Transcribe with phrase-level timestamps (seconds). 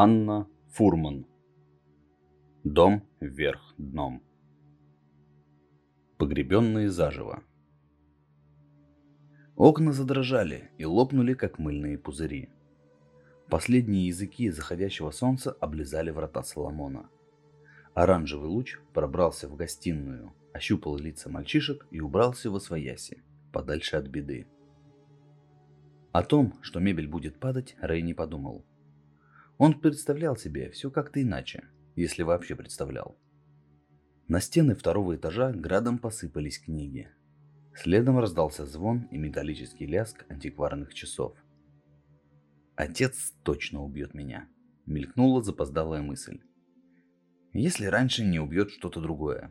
[0.00, 1.26] Анна Фурман.
[2.62, 4.22] Дом вверх дном.
[6.18, 7.42] Погребенные заживо.
[9.56, 12.48] Окна задрожали и лопнули, как мыльные пузыри.
[13.50, 17.10] Последние языки заходящего солнца облизали врата Соломона.
[17.92, 24.46] Оранжевый луч пробрался в гостиную, ощупал лица мальчишек и убрался во свояси, подальше от беды.
[26.12, 28.64] О том, что мебель будет падать, Рэй не подумал.
[29.58, 31.64] Он представлял себе все как-то иначе,
[31.96, 33.18] если вообще представлял.
[34.28, 37.10] На стены второго этажа градом посыпались книги.
[37.74, 41.36] Следом раздался звон и металлический лязг антикварных часов.
[42.76, 44.48] «Отец точно убьет меня»,—
[44.86, 46.40] мелькнула запоздалая мысль.
[47.52, 49.50] «Если раньше не убьет что-то другое».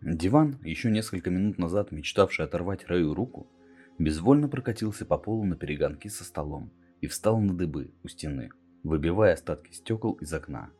[0.00, 3.50] Диван, еще несколько минут назад мечтавший оторвать Рэю руку,
[3.98, 8.50] безвольно прокатился по полу на перегонки со столом и встал на дыбы у стены,
[8.86, 10.70] выбивая остатки стекол из окна.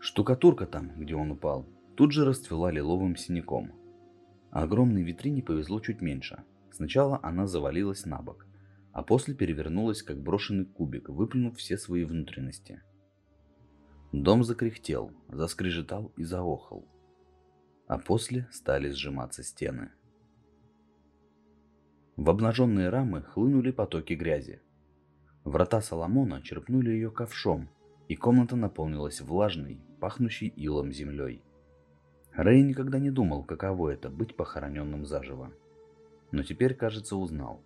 [0.00, 3.72] Штукатурка там, где он упал, тут же расцвела лиловым синяком.
[4.50, 6.42] А огромной витрине повезло чуть меньше.
[6.72, 8.46] Сначала она завалилась на бок,
[8.92, 12.82] а после перевернулась, как брошенный кубик, выплюнув все свои внутренности.
[14.12, 16.84] Дом закряхтел, заскрежетал и заохал.
[17.86, 19.92] А после стали сжиматься стены.
[22.16, 24.60] В обнаженные рамы хлынули потоки грязи.
[25.44, 27.68] Врата Соломона черпнули ее ковшом,
[28.08, 31.42] и комната наполнилась влажной, пахнущей илом землей.
[32.32, 35.52] Рэй никогда не думал, каково это быть похороненным заживо.
[36.32, 37.62] Но теперь, кажется, узнал.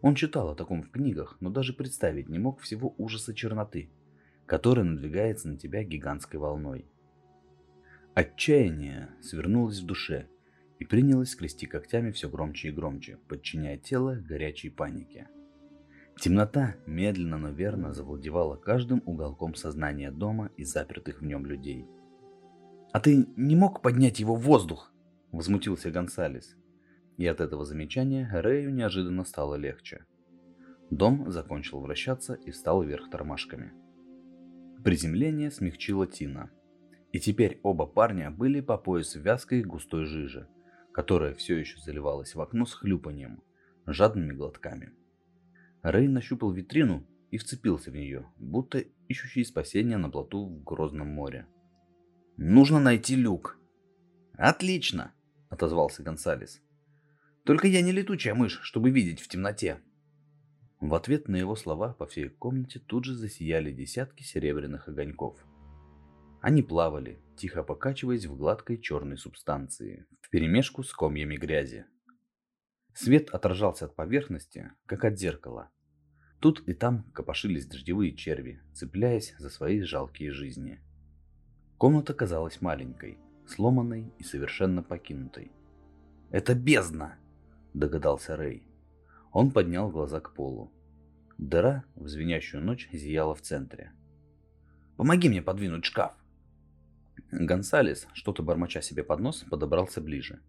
[0.00, 3.90] Он читал о таком в книгах, но даже представить не мог всего ужаса черноты,
[4.46, 6.86] которая надвигается на тебя гигантской волной.
[8.14, 10.28] Отчаяние свернулось в душе–
[10.78, 15.28] и принялась скрести когтями все громче и громче, подчиняя тело горячей панике.
[16.20, 21.86] Темнота медленно, но верно завладевала каждым уголком сознания дома и запертых в нем людей.
[22.92, 24.92] «А ты не мог поднять его в воздух?»–
[25.32, 26.56] возмутился Гонсалес.
[27.16, 30.04] И от этого замечания Рэю неожиданно стало легче.
[30.90, 33.72] Дом закончил вращаться и встал вверх тормашками.
[34.82, 36.50] Приземление смягчило Тина.
[37.12, 40.48] И теперь оба парня были по пояс в вязкой густой жиже–
[40.98, 43.40] которая все еще заливалась в окно с хлюпанием,
[43.86, 44.92] жадными глотками.
[45.82, 51.46] Рэй нащупал витрину и вцепился в нее, будто ищущий спасения на плоту в Грозном море.
[52.36, 53.58] «Нужно найти люк!»
[54.34, 55.12] «Отлично!»–
[55.48, 56.60] отозвался Гонсалес.
[57.44, 59.80] «Только я не летучая мышь, чтобы видеть в темноте!»
[60.80, 65.44] В ответ на его слова по всей комнате тут же засияли десятки серебряных огоньков.
[66.40, 71.86] Они плавали, тихо покачиваясь в гладкой черной субстанции, вперемешку с комьями грязи.
[73.00, 75.70] Свет отражался от поверхности, как от зеркала.
[76.40, 80.80] Тут и там копошились дождевые черви, цепляясь за свои жалкие жизни.
[81.76, 85.52] Комната казалась маленькой, сломанной и совершенно покинутой.
[86.32, 87.20] «Это бездна!»–
[87.72, 88.64] догадался Рэй.
[89.30, 90.72] Он поднял глаза к полу.
[91.38, 93.92] Дыра в звенящую ночь зияла в центре.
[94.96, 96.14] «Помоги мне подвинуть шкаф!»
[97.30, 100.40] Гонсалес, что-то бормоча себе под нос, подобрался ближе.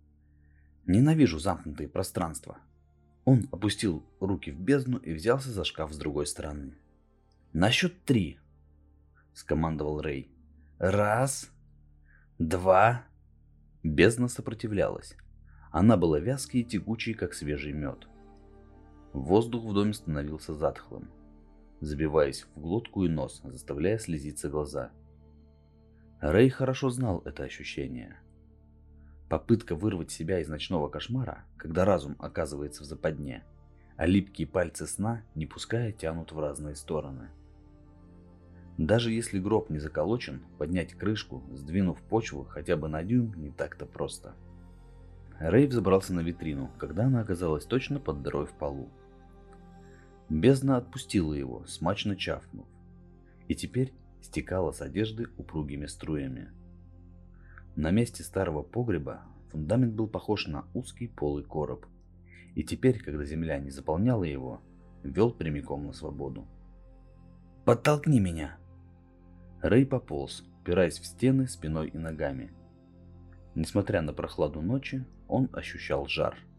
[0.89, 2.57] «Ненавижу замкнутые пространства».
[3.23, 6.73] Он опустил руки в бездну и взялся за шкаф с другой стороны.
[7.53, 8.39] «На счет три!»–
[9.33, 10.31] скомандовал Рэй.
[10.79, 11.51] «Раз,
[12.39, 13.05] два...»
[13.83, 15.15] Бездна сопротивлялась.
[15.71, 18.07] Она была вязкой и тягучей, как свежий мед.
[19.13, 21.09] Воздух в доме становился затхлым,
[21.81, 24.91] забиваясь в глотку и нос, заставляя слезиться глаза–
[26.21, 28.17] Рэй хорошо знал это ощущение.
[29.29, 33.43] Попытка вырвать себя из ночного кошмара, когда разум оказывается в западне,
[33.95, 37.29] а липкие пальцы сна, не пуская, тянут в разные стороны.
[38.79, 43.85] Даже если гроб не заколочен, поднять крышку, сдвинув почву хотя бы на дюйм, не так-то
[43.85, 44.33] просто.
[45.37, 48.89] Рэй взобрался на витрину, когда она оказалась точно под дырой в полу.
[50.27, 52.65] Бездна отпустила его, смачно чавкнув.
[53.47, 56.51] И теперь стекала с одежды упругими струями.
[57.79, 59.21] На месте старого погреба
[59.53, 61.85] фундамент был похож на узкий полый короб,
[62.53, 64.61] и теперь, когда земля не заполняла его,
[65.01, 66.45] вел прямиком на свободу.
[67.63, 68.57] «Подтолкни меня!»
[69.61, 72.51] Рэй пополз, упираясь в стены спиной и ногами.
[73.55, 76.37] Несмотря на прохладу ночи, он ощущал жар–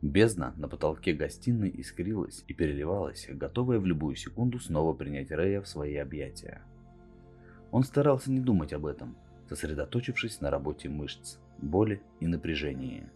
[0.00, 5.68] Бездна на потолке гостиной искрилась и переливалась, готовая в любую секунду снова принять Рэя в
[5.68, 6.62] свои объятия.
[7.72, 9.16] Он старался не думать об этом,
[9.48, 13.08] сосредоточившись на работе мышц, боли и напряжении.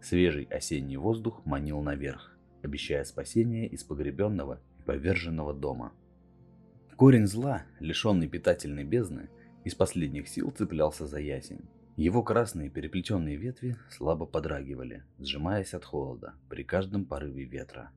[0.00, 5.92] Свежий осенний воздух манил наверх, обещая спасение из погребенного поверженного дома.
[6.96, 9.28] Корень зла, лишенный питательной бездны,
[9.64, 11.68] из последних сил цеплялся за ясень.
[11.96, 17.90] Его красные переплетенные ветви слабо подрагивали, сжимаясь от холода при каждом порыве ветра.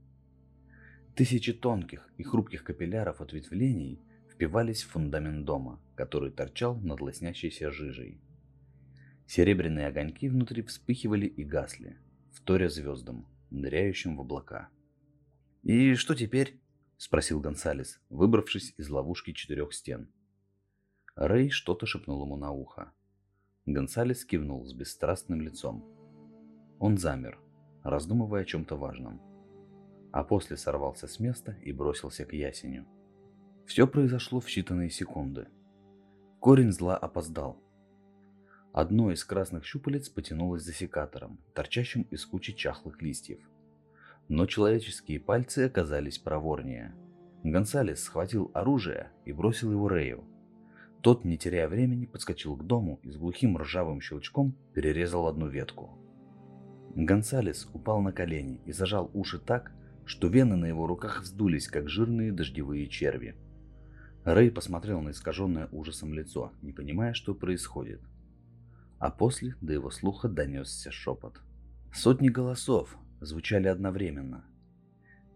[1.15, 3.99] Тысячи тонких и хрупких капилляров ответвлений
[4.41, 8.19] впивались в фундамент дома, который торчал над лоснящейся жижей.
[9.27, 11.99] Серебряные огоньки внутри вспыхивали и гасли,
[12.31, 14.69] вторя звездам, ныряющим в облака.
[15.61, 16.59] «И что теперь?»–
[16.97, 20.11] спросил Гонсалес, выбравшись из ловушки четырех стен.
[21.15, 22.93] Рэй что-то шепнул ему на ухо.
[23.67, 25.85] Гонсалес кивнул с бесстрастным лицом.
[26.79, 27.39] Он замер,
[27.83, 29.21] раздумывая о чем-то важном.
[30.11, 32.87] А после сорвался с места и бросился к ясеню.
[33.65, 35.47] Все произошло в считанные секунды.
[36.39, 37.61] Корень зла опоздал.
[38.73, 43.39] Одно из красных щупалец потянулось за секатором, торчащим из кучи чахлых листьев.
[44.29, 46.95] Но человеческие пальцы оказались проворнее.
[47.43, 50.23] Гонсалес схватил оружие и бросил его Рэю.
[51.01, 55.97] Тот, не теряя времени, подскочил к дому и с глухим ржавым щелчком перерезал одну ветку.
[56.95, 59.71] Гонсалес упал на колени и зажал уши так,
[60.05, 63.35] что вены на его руках вздулись, как жирные дождевые черви.
[64.23, 68.01] Рэй посмотрел на искаженное ужасом лицо, не понимая, что происходит.
[68.99, 71.41] А после до его слуха донесся шепот.
[71.93, 74.45] Сотни голосов звучали одновременно.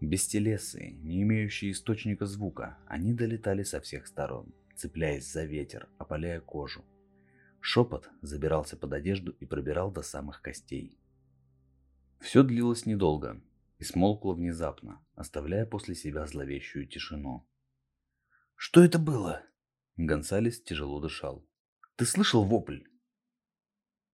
[0.00, 6.84] Бестелесые, не имеющие источника звука, они долетали со всех сторон цепляясь за ветер, опаляя кожу.
[7.60, 10.98] Шепот забирался под одежду и пробирал до самых костей.
[12.20, 13.40] Все длилось недолго
[13.78, 17.44] и смолкло внезапно, оставляя после себя зловещую тишину.
[18.56, 19.42] «Что это было?»
[19.96, 21.46] Гонсалес тяжело дышал.
[21.96, 22.80] «Ты слышал вопль?»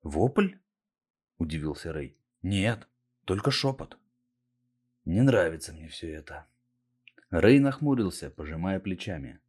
[0.02, 0.56] «Вопль?»–
[1.38, 2.16] удивился Рэй.
[2.42, 2.88] «Нет,
[3.24, 3.98] только шепот».
[5.04, 6.46] «Не нравится мне все это».
[7.30, 9.40] Рэй нахмурился, пожимая плечами.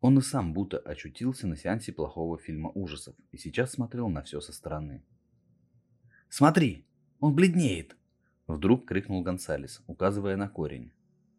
[0.00, 4.40] Он и сам будто очутился на сеансе плохого фильма ужасов и сейчас смотрел на все
[4.40, 5.04] со стороны.
[6.28, 6.86] «Смотри,
[7.20, 7.96] он бледнеет!»
[8.46, 10.92] Вдруг крикнул Гонсалес, указывая на корень.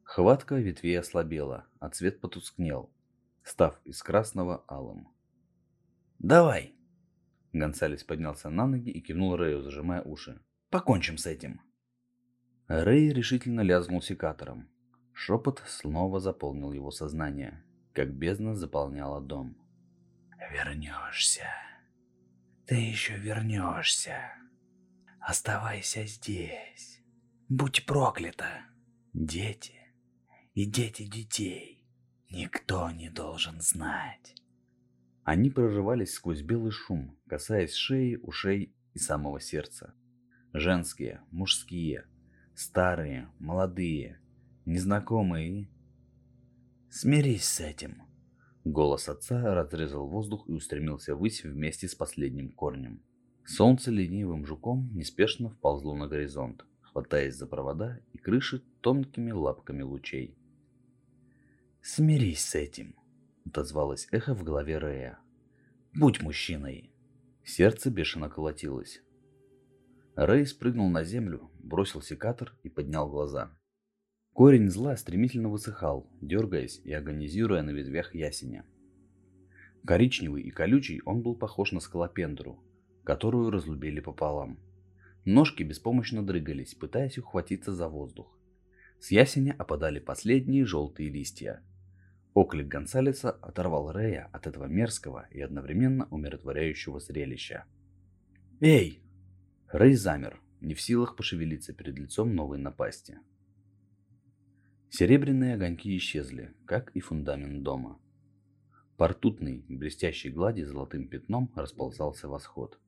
[0.09, 2.89] Хватка ветвей ослабела, а цвет потускнел,
[3.43, 5.07] став из красного алым.
[6.17, 6.73] «Давай!»
[7.53, 10.41] Гонсалес поднялся на ноги и кивнул Рэю, зажимая уши.
[10.71, 11.61] «Покончим с этим!»
[12.67, 14.67] Рэй решительно лязгнул секатором.
[15.13, 17.63] Шепот снова заполнил его сознание
[17.93, 19.55] как бездна заполняла дом.
[20.51, 21.45] «Вернешься.
[22.65, 24.33] Ты еще вернешься.
[25.19, 27.03] Оставайся здесь.
[27.47, 28.63] Будь проклята.
[29.13, 29.78] Дети
[30.59, 31.85] и дети детей.
[32.29, 34.35] Никто не должен знать».
[35.23, 39.93] Они прорывались сквозь белый шум, касаясь шеи, ушей и самого сердца.
[40.51, 42.09] Женские, мужские,
[42.55, 44.19] старые, молодые,
[44.65, 45.69] незнакомые
[46.89, 48.01] Смирись с этим.
[48.65, 53.01] Голос отца разрезал воздух и устремился ввысь вместе с последним корнем.
[53.45, 60.35] Солнце ленивым жуком неспешно вползло на горизонт, хватаясь за провода и крыши тонкими лапками лучей.
[61.99, 62.95] «Смирись с этим»,—
[63.45, 65.19] отозвалось эхо в голове Рея.
[65.93, 66.93] «Будь мужчиной».
[67.43, 69.01] Сердце бешено колотилось.
[70.15, 73.51] Рэй спрыгнул на землю, бросил секатор и поднял глаза.
[74.31, 78.65] Корень зла стремительно высыхал, дергаясь и агонизируя на ветвях ясеня.
[79.85, 82.63] Коричневый и колючий он был похож на скалопендру,
[83.03, 84.57] которую разлюбили пополам.
[85.25, 88.39] Ножки беспомощно дрыгались, пытаясь ухватиться за воздух.
[89.01, 91.61] С ясеня опадали последние желтые листья.
[92.39, 97.65] Оклик Гонсалеса оторвал Рея от этого мерзкого и одновременно умиротворяющего зрелища.
[98.61, 99.03] «Эй!»
[99.67, 103.19] Рэй замер, не в силах пошевелиться перед лицом новой напасти.
[104.89, 107.99] Серебряные огоньки исчезли, как и фундамент дома.
[108.95, 112.79] Портутный, блестящей глади золотым пятном расползался восход.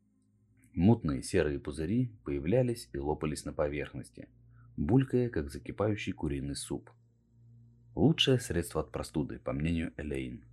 [0.74, 4.29] Мутные серые пузыри появлялись и лопались на поверхности,
[4.77, 6.89] булькая, как закипающий куриный суп.
[7.95, 10.43] Лучшее средство от простуды, по мнению Элейн.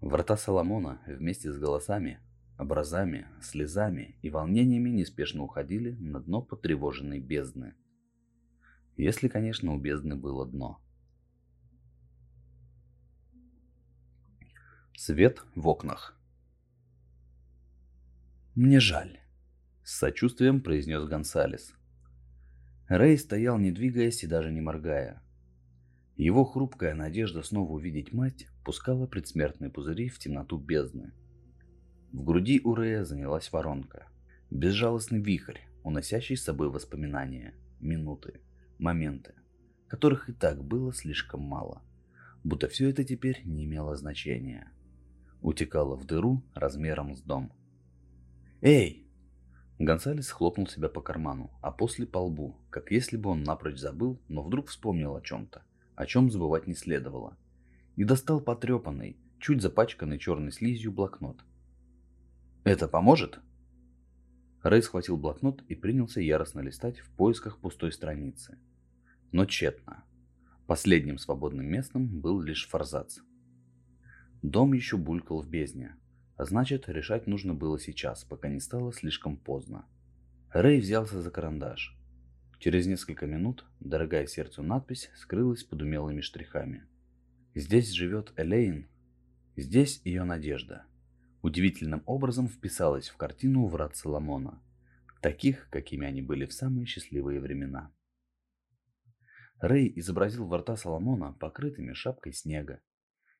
[0.00, 2.20] Врата Соломона вместе с голосами,
[2.58, 7.74] образами, слезами и волнениями неспешно уходили на дно потревоженной бездны–
[8.96, 10.80] если, конечно, у бездны было дно.
[14.96, 16.16] Свет в окнах.
[18.54, 19.18] «Мне жаль»,—
[19.84, 21.74] с сочувствием произнес Гонсалес.
[22.88, 25.22] Рэй стоял, не двигаясь и даже не моргая.
[26.16, 31.12] Его хрупкая надежда снова увидеть мать пускала предсмертные пузыри в темноту бездны.
[32.12, 34.06] В груди у Рэя занялась воронка.
[34.50, 38.40] Безжалостный вихрь, уносящий с собой воспоминания, минуты,
[38.78, 39.34] моменты,
[39.88, 41.82] которых и так было слишком мало,
[42.44, 44.70] будто все это теперь не имело значения.
[45.40, 47.52] Утекало в дыру размером с дом.
[48.60, 49.03] «Эй!»
[49.78, 54.20] Гонсалес хлопнул себя по карману, а после по лбу, как если бы он напрочь забыл,
[54.28, 55.62] но вдруг вспомнил о чем-то,
[55.96, 57.36] о чем забывать не следовало,
[57.96, 61.44] и достал потрепанный, чуть запачканный черной слизью блокнот.
[62.62, 63.40] «Это поможет?»
[64.62, 68.58] Рэй схватил блокнот и принялся яростно листать в поисках пустой страницы.
[69.32, 70.04] Но тщетно.
[70.66, 73.18] Последним свободным местом был лишь форзац.
[74.40, 75.96] Дом еще булькал в бездне,
[76.36, 79.86] а значит, решать нужно было сейчас, пока не стало слишком поздно.
[80.52, 81.96] Рэй взялся за карандаш.
[82.58, 86.84] Через несколько минут дорогая сердцу надпись скрылась под умелыми штрихами.
[87.54, 88.88] Здесь живет Элейн,
[89.56, 90.86] здесь ее надежда
[91.44, 94.62] удивительным образом вписалась в картину врат Соломона,
[95.20, 97.92] таких, какими они были в самые счастливые времена.
[99.60, 102.80] Рэй изобразил врата Соломона покрытыми шапкой снега.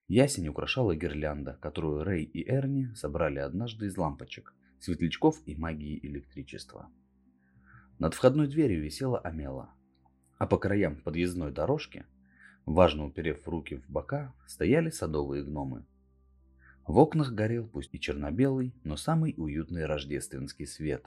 [0.08, 6.90] Ясень украшала гирлянда, которую Рэй и Эрни собрали однажды из лампочек, светлячков и магии электричества.
[7.99, 9.70] Над входной дверью висела амела,
[10.37, 12.04] а по краям подъездной дорожки,
[12.66, 15.87] важно уперев руки в бока, стояли садовые гномы.
[16.87, 21.06] В окнах горел пусть и черно-белый, но самый уютный рождественский свет.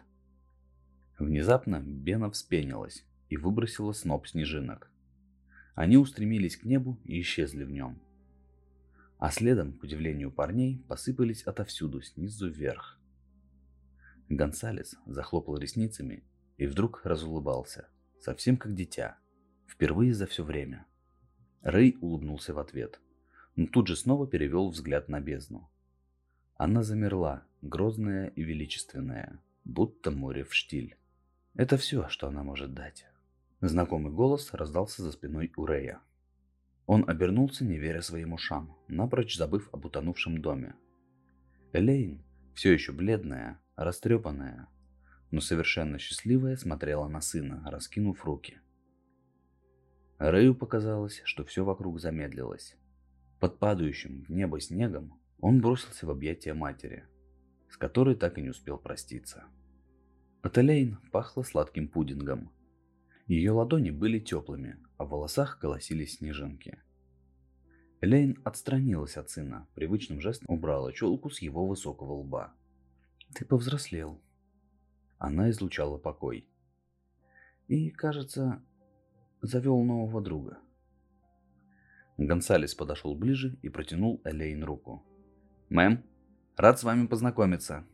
[1.19, 4.89] Внезапно Бена вспенилась и выбросила сноп снежинок.
[5.75, 7.99] Они устремились к небу и исчезли в нем.
[9.17, 12.99] А следом, к удивлению парней, посыпались отовсюду, снизу вверх.
[14.29, 16.23] Гонсалес захлопал ресницами
[16.57, 17.87] и вдруг разулыбался,
[18.19, 19.17] совсем как дитя,
[19.67, 20.85] впервые за все время.
[21.61, 22.99] Рэй улыбнулся в ответ–
[23.57, 25.69] но тут же снова перевел взгляд на бездну.
[26.55, 30.95] Она замерла, грозная и величественная, будто море в штиль.
[31.55, 33.07] Это все, что она может дать.
[33.59, 36.01] Знакомый голос раздался за спиной у Рея.
[36.87, 40.75] Он обернулся, не веря своим ушам, напрочь забыв об утонувшем доме.
[41.73, 44.69] Элейн, все еще бледная, растрепанная,
[45.29, 48.61] но совершенно счастливая, смотрела на сына, раскинув руки.
[50.17, 52.77] Рэю показалось, что все вокруг замедлилось.
[53.39, 57.03] Под падающим в небо снегом он бросился в объятия матери,
[57.69, 59.43] с которой так и не успел проститься.
[60.41, 62.49] От Элейн пахло сладким пудингом.
[63.27, 66.79] Ее ладони были теплыми, а в волосах колосились снежинки.
[67.99, 72.53] Элейн отстранилась от сына, привычным жестом убрала челку с его высокого лба.
[73.33, 74.21] «Ты повзрослел».
[75.17, 76.47] Она излучала покой.
[77.67, 78.63] И, кажется,
[79.41, 80.59] завел нового друга.
[82.17, 85.03] Гонсалес подошел ближе и протянул Элейн руку.
[85.69, 86.03] «Мэм,
[86.55, 87.85] рад с вами познакомиться».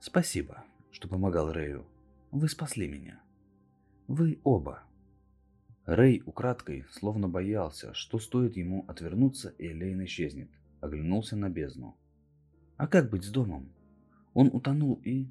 [0.00, 1.86] «Спасибо, что помогал Рэю.
[2.30, 3.23] Вы спасли меня.
[4.08, 4.82] Вы оба».
[5.86, 11.96] Рэй украдкой, словно боялся, что стоит ему отвернуться, и Элейн исчезнет, оглянулся на бездну.
[12.76, 13.72] «А как быть с домом?
[14.32, 15.28] Он утонул и...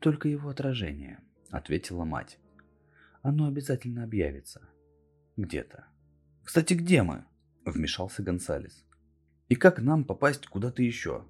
[0.00, 2.38] только его отражение»,— ответила мать.
[3.22, 4.68] «Оно обязательно объявится.
[5.36, 5.86] Где-то.
[6.42, 7.24] Кстати, где мы?»
[7.64, 8.84] Вмешался Гонсалес.
[9.52, 11.26] И как нам попасть куда-то еще?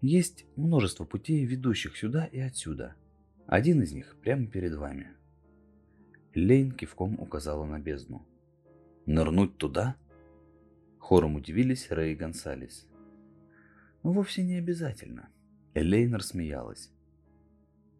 [0.00, 2.96] Есть множество путей, ведущих сюда и отсюда.
[3.48, 5.08] Один из них прямо перед вами.
[6.34, 8.26] Лейн кивком указала на бездну.
[9.06, 9.96] Нырнуть туда?
[10.98, 12.86] Хором удивились Рэй и Гонсалес.
[14.02, 15.30] Вовсе не обязательно.
[15.72, 16.92] Элейн рассмеялась.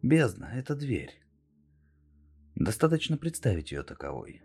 [0.03, 1.19] Бездна— это дверь.
[2.53, 4.43] Достаточно представить ее таковой.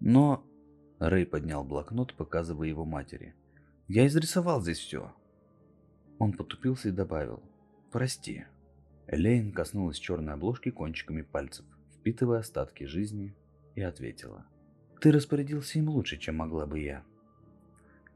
[0.00, 0.46] Но...
[0.98, 3.34] Рэй поднял блокнот, показывая его матери.
[3.88, 5.14] Я изрисовал здесь все.
[6.18, 7.42] Он потупился и добавил.
[7.92, 8.46] Прости.
[9.06, 11.66] Элейн коснулась черной обложки кончиками пальцев,
[11.98, 13.34] впитывая остатки жизни,
[13.74, 14.46] и ответила.
[15.00, 17.02] Ты распорядился им лучше, чем могла бы я.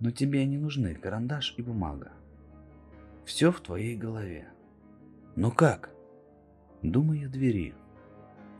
[0.01, 2.13] Но тебе не нужны карандаш и бумага.
[3.25, 4.49] Все в твоей голове.
[5.37, 5.91] Но как?
[6.83, 7.75] Думай о двери.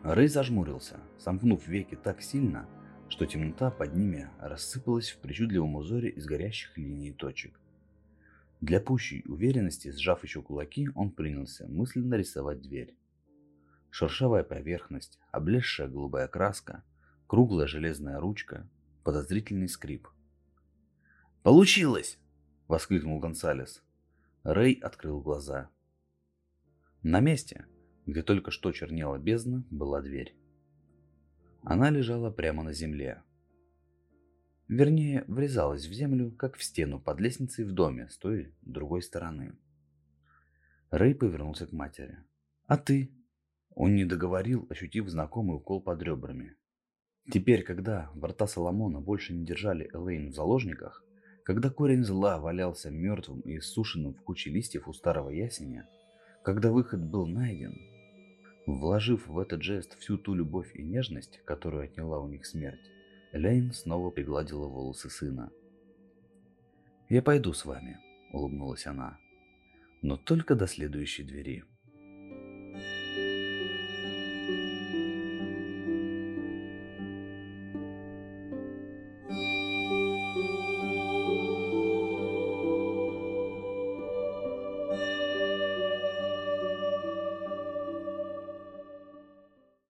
[0.03, 2.69] Рэй зажмурился, сомкнув веки так сильно,
[3.09, 7.59] что темнота под ними рассыпалась в причудливом узоре из горящих линий и точек.
[8.61, 12.97] Для пущей уверенности, сжав еще кулаки, он принялся мысленно рисовать дверь.
[13.91, 16.83] Шершавая поверхность, облезшая голубая краска,
[17.27, 18.69] круглая железная ручка,
[19.05, 20.09] подозрительный скрип.
[21.43, 22.19] «Получилось!»—
[22.69, 23.83] воскликнул Гонсалес.
[24.43, 25.71] Рэй открыл глаза.
[27.03, 27.67] На месте,
[28.07, 30.35] где только что чернела бездна, была дверь.
[31.63, 33.23] Она лежала прямо на земле.
[34.69, 39.57] Вернее, врезалась в землю, как в стену под лестницей в доме с той другой стороны.
[40.91, 42.19] Рэй повернулся к матери.
[42.67, 43.11] «А ты?»
[43.75, 46.57] Он не договорил, ощутив знакомый укол под ребрами.
[47.31, 51.05] Теперь, когда врата Соломона больше не держали Элейн в заложниках,
[51.45, 55.89] когда корень зла валялся мертвым и иссушенным в куче листьев у старого ясеня,
[56.43, 57.75] когда выход был найден,
[58.67, 62.91] вложив в этот жест всю ту любовь и нежность, которую отняла у них смерть,
[63.33, 65.51] Элейн снова пригладила волосы сына.
[67.09, 67.99] «Я пойду с вами»,—
[68.33, 69.19] улыбнулась она,—
[70.03, 71.65] «но только до следующей двери».